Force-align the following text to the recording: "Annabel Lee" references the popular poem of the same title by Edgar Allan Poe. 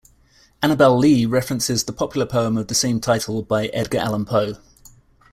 "Annabel 0.63 0.97
Lee" 0.97 1.27
references 1.27 1.83
the 1.83 1.93
popular 1.93 2.25
poem 2.25 2.57
of 2.57 2.69
the 2.69 2.73
same 2.73 2.99
title 2.99 3.43
by 3.43 3.67
Edgar 3.67 3.99
Allan 3.99 4.25
Poe. 4.25 4.55